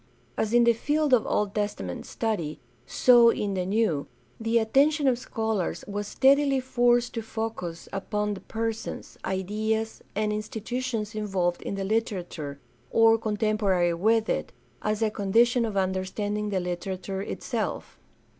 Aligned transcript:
As 0.35 0.51
in 0.51 0.63
the 0.63 0.73
field 0.73 1.13
of 1.13 1.27
Old 1.27 1.53
Testament 1.53 2.07
study, 2.07 2.59
so 2.87 3.29
in 3.29 3.53
the 3.53 3.67
New, 3.67 4.07
the 4.39 4.57
attention 4.57 5.07
of 5.07 5.19
scholars 5.19 5.85
was 5.87 6.07
steadily 6.07 6.59
forced 6.59 7.13
to 7.13 7.21
focus 7.21 7.87
upon 7.93 8.33
the 8.33 8.39
persons, 8.41 9.19
ideas, 9.23 10.01
and 10.15 10.33
institutions 10.33 11.13
involved 11.13 11.61
in 11.61 11.75
the 11.75 11.83
literature, 11.83 12.59
(Sr 12.91 13.19
contemporary 13.19 13.93
with 13.93 14.27
it, 14.27 14.51
as 14.81 15.03
a 15.03 15.11
condition 15.11 15.65
of 15.65 15.77
understanding 15.77 16.49
the 16.49 16.59
literature 16.59 17.21
itself. 17.21 17.99